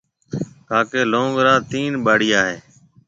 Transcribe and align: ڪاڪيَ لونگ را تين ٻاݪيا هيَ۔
ڪاڪيَ 0.69 1.01
لونگ 1.11 1.33
را 1.45 1.53
تين 1.71 1.91
ٻاݪيا 2.05 2.41
هيَ۔ 2.49 2.57